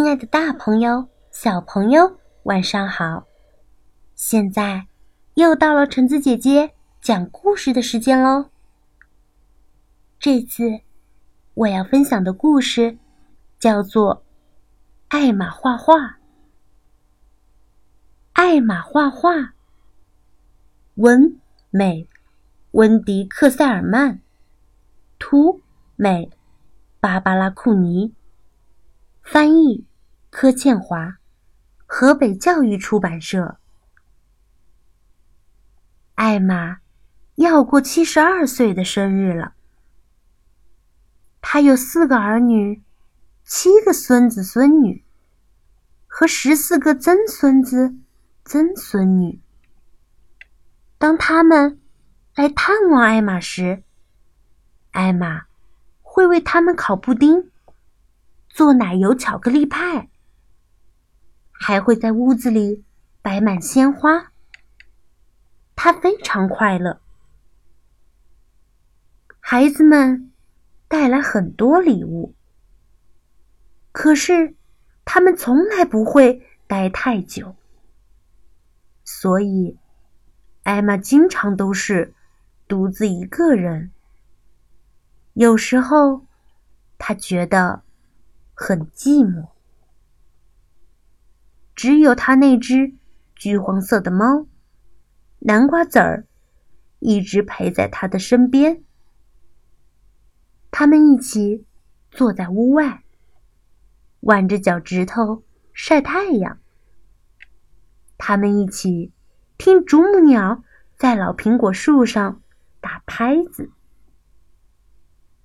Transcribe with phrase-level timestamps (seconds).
[0.00, 3.26] 亲爱的大朋友、小朋友，晚上好！
[4.14, 4.86] 现在
[5.34, 8.48] 又到了橙子姐姐讲故事的时间喽。
[10.18, 10.80] 这次
[11.52, 12.96] 我要分享的故事
[13.58, 14.16] 叫做
[15.08, 15.96] 《艾玛画画》。
[18.32, 19.52] 艾玛画画，
[20.94, 21.38] 文
[21.68, 22.08] 美，
[22.70, 24.22] 温迪克塞尔曼，
[25.18, 25.60] 图
[25.96, 26.30] 美，
[27.00, 28.14] 芭芭拉库尼。
[29.22, 29.84] 翻译：
[30.30, 31.18] 柯倩华，
[31.86, 33.58] 河北教育出版社。
[36.14, 36.78] 艾玛
[37.34, 39.54] 要过七十二岁的生日了。
[41.40, 42.80] 她有四个儿女，
[43.44, 45.04] 七个孙子孙女，
[46.06, 47.96] 和十四个曾孙子
[48.44, 49.40] 曾孙女。
[50.96, 51.80] 当他们
[52.36, 53.82] 来探望艾玛时，
[54.92, 55.46] 艾玛
[56.02, 57.50] 会为他们烤布丁。
[58.48, 60.09] 做奶油巧克力派，
[61.62, 62.82] 还会在屋子里
[63.20, 64.32] 摆满鲜花。
[65.76, 67.00] 他非常快乐。
[69.38, 70.32] 孩子们
[70.88, 72.34] 带来很多礼物，
[73.92, 74.56] 可是
[75.04, 77.54] 他们从来不会待太久，
[79.04, 79.76] 所以
[80.62, 82.14] 艾玛经常都是
[82.66, 83.90] 独自一个人。
[85.34, 86.24] 有时候，
[86.96, 87.82] 他觉得。
[88.62, 89.48] 很寂寞，
[91.80, 92.92] 只有他那只
[93.34, 94.46] 橘黄色的猫
[95.38, 96.26] 南瓜籽儿
[96.98, 98.84] 一直陪在他的身边。
[100.70, 101.64] 他们一起
[102.10, 103.02] 坐在屋外，
[104.20, 105.42] 挽着脚趾头
[105.72, 106.58] 晒太阳。
[108.18, 109.10] 他们一起
[109.56, 110.62] 听啄木鸟
[110.98, 112.42] 在老苹果树上
[112.82, 113.70] 打拍子。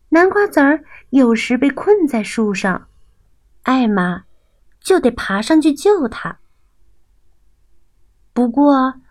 [0.10, 2.90] 南瓜籽儿有时被困在树上。
[3.62, 4.25] 艾玛
[4.86, 6.38] 就得爬上去救他，
[8.34, 9.02] 不过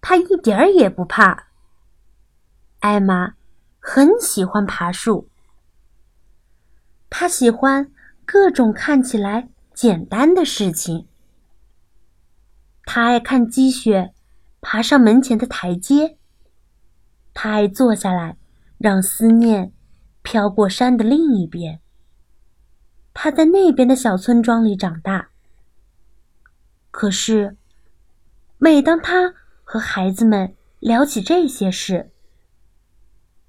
[0.00, 1.48] 他一点儿也不怕。
[2.78, 3.34] 艾玛
[3.80, 5.28] 很喜欢爬树，
[7.10, 7.90] 他喜欢
[8.24, 11.08] 各种看起来简单的事情。
[12.84, 14.14] 他爱看积雪
[14.60, 16.18] 爬上门前的台阶，
[17.34, 18.36] 他爱坐下来
[18.78, 19.72] 让思念
[20.22, 21.80] 飘过山的另一边。
[23.18, 25.30] 他在那边的小村庄里长大。
[26.90, 27.56] 可是，
[28.58, 29.34] 每当他
[29.64, 32.10] 和孩子们聊起这些事，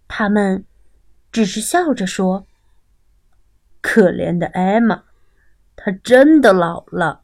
[0.07, 0.63] 他们
[1.33, 2.47] 只是笑着说
[3.83, 5.03] ：“可怜的艾玛，
[5.75, 7.23] 她真的老了。”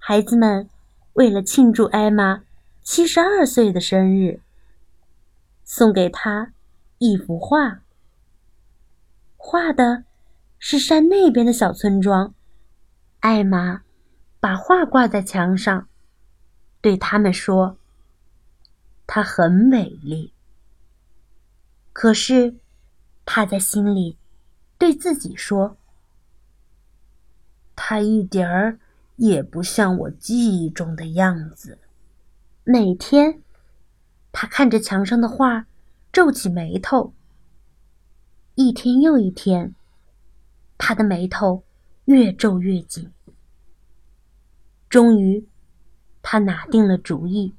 [0.00, 0.70] 孩子们
[1.12, 2.42] 为了庆祝艾玛
[2.82, 4.40] 七十二岁的生日，
[5.62, 6.54] 送给她
[6.96, 7.82] 一幅画，
[9.36, 10.07] 画的。
[10.58, 12.34] 是山那边的小村庄，
[13.20, 13.82] 艾玛
[14.40, 15.88] 把画挂在墙上，
[16.80, 17.78] 对他们说
[19.06, 20.32] ：“它很美丽。”
[21.94, 22.56] 可是，
[23.24, 24.18] 他在心里
[24.76, 25.76] 对自己说
[27.74, 28.78] ：“它一点儿
[29.16, 31.78] 也不像我记忆中的样子。”
[32.64, 33.42] 每天，
[34.32, 35.66] 他看着墙上的画，
[36.12, 37.14] 皱起眉头。
[38.56, 39.74] 一天又一天。
[40.78, 41.64] 他的眉头
[42.06, 43.12] 越皱越紧。
[44.88, 45.46] 终于，
[46.22, 47.54] 他拿定了主意，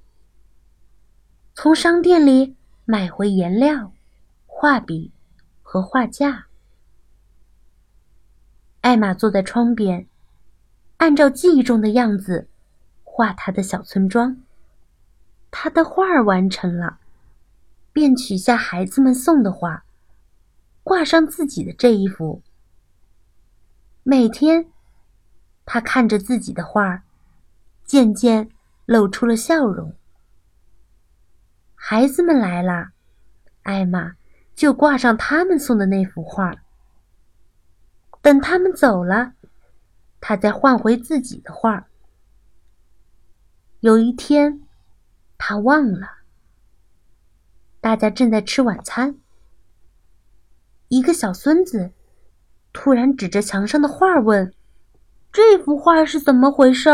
[1.53, 3.94] 从商店里买回颜料、
[4.47, 5.12] 画笔
[5.62, 6.47] 和画架。
[8.81, 10.08] 艾玛坐在窗边，
[10.97, 12.47] 按照记忆中的样子
[13.03, 14.41] 画他的小村庄。
[15.52, 17.00] 他的画完成了，
[17.91, 19.84] 便取下孩子们送的画，
[20.81, 22.41] 挂上自己的这一幅。
[24.09, 24.72] 每天，
[25.66, 27.03] 他看着自己的画，
[27.86, 28.50] 渐渐
[28.88, 29.96] 露出了笑容。
[31.75, 32.90] 孩子们来了，
[33.62, 34.16] 艾玛
[34.56, 36.56] 就挂上他们送的那幅画。
[38.20, 39.34] 等他们走了，
[40.20, 41.88] 他再换回自己的画。
[43.82, 44.67] 有一天，
[45.38, 46.08] 他忘了，
[47.79, 49.20] 大家正在吃晚餐，
[50.88, 51.94] 一个小孙子。
[52.72, 54.54] 突然指着墙上的画问
[55.34, 56.90] ：“这幅画是怎么回事？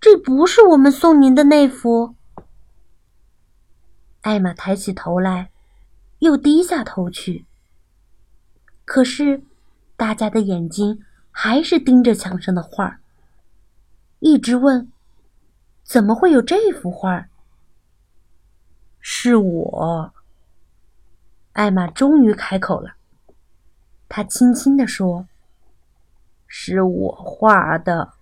[0.00, 2.14] 这不是我们送您的那幅。”
[4.22, 5.50] 艾玛抬起头来，
[6.18, 7.46] 又低下头去。
[8.84, 9.42] 可是，
[9.96, 13.00] 大家的眼睛还是盯着墙上的画，
[14.18, 14.92] 一直问
[15.82, 17.28] ：“怎么会有这幅画？”
[19.00, 20.14] 是我。
[21.52, 22.97] 艾玛终于开口了。
[24.08, 25.28] 他轻轻地说
[26.48, 28.14] ：“是我画的。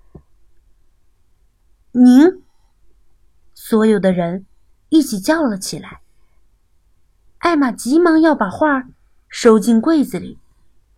[1.92, 2.42] 您，
[3.54, 4.44] 所有的人
[4.88, 6.00] 一起叫了起来。
[7.38, 8.88] 艾玛急忙要把画
[9.28, 10.38] 收进柜子里，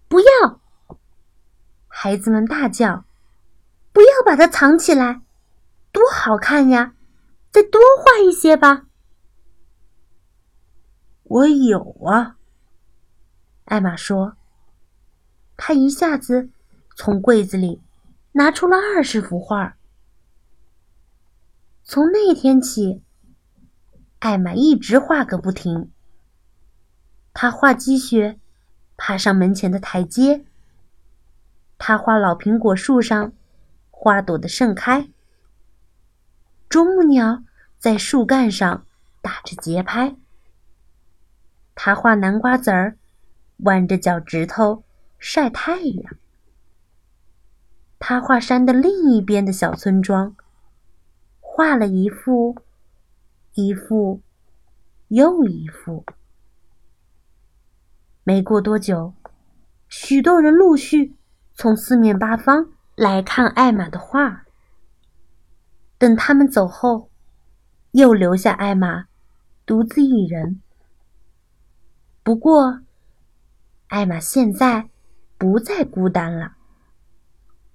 [0.09, 0.61] 不要！
[1.87, 3.05] 孩子们大叫
[3.93, 5.21] ：“不要把它藏起来，
[5.93, 6.95] 多好看呀！
[7.51, 8.87] 再多画一些吧。”
[11.25, 12.37] 我有啊，
[13.67, 14.37] 艾玛说。
[15.59, 16.49] 他一下子
[16.97, 17.83] 从柜子里
[18.33, 19.77] 拿出了二十幅画。
[21.83, 23.03] 从那天起，
[24.21, 25.91] 艾玛一直画个不停。
[27.35, 28.39] 他画积雪
[28.97, 30.45] 爬上门前的台阶，
[31.77, 33.33] 他画老苹果树上
[33.91, 35.09] 花朵的盛开，
[36.69, 37.43] 啄木鸟
[37.79, 38.87] 在树干上
[39.21, 40.15] 打着节拍。
[41.75, 42.97] 他画南瓜籽儿，
[43.59, 44.85] 弯着脚趾头
[45.19, 46.17] 晒太阳。
[47.99, 50.37] 他画山的另一边的小村庄，
[51.41, 52.57] 画了一幅，
[53.55, 54.21] 一幅，
[55.09, 56.05] 又一幅。
[58.23, 59.15] 没过多久，
[59.89, 61.17] 许多人陆续
[61.55, 64.45] 从四面八方来看艾玛的画。
[65.99, 67.11] 等他们走后，
[67.91, 69.07] 又留下艾玛
[69.67, 70.63] 独自一人。
[72.23, 72.83] 不过，
[73.89, 74.89] 艾玛现在
[75.39, 76.57] 不再孤单了。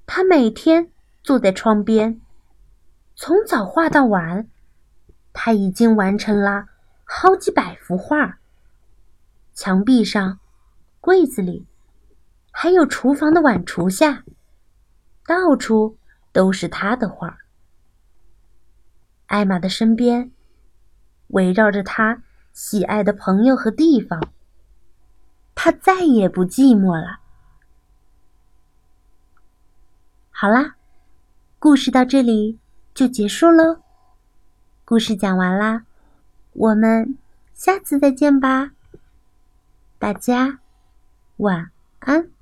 [0.06, 0.92] 他每天
[1.24, 2.22] 坐在窗边，
[3.16, 4.48] 从早画到晚。
[5.32, 6.68] 他已经完成了
[7.06, 8.38] 好几百幅画。
[9.54, 10.40] 墙壁上、
[11.00, 11.66] 柜子里，
[12.52, 14.24] 还有厨房的碗橱下，
[15.26, 15.98] 到处
[16.32, 17.40] 都是他的画。
[19.26, 20.32] 艾玛的身边
[21.30, 22.22] 围绕着他
[22.52, 24.22] 喜爱的朋友和地方。
[25.56, 27.22] 他再也不寂寞了。
[30.36, 30.76] 好啦，
[31.60, 32.58] 故事到这里
[32.94, 33.82] 就结束喽。
[34.84, 35.86] 故事讲完啦，
[36.54, 37.18] 我们
[37.54, 38.72] 下次再见吧。
[40.00, 40.60] 大家
[41.38, 41.70] 晚
[42.00, 42.33] 安。